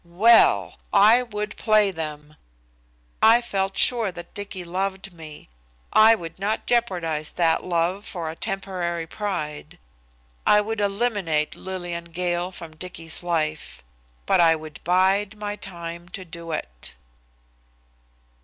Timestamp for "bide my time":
14.83-16.09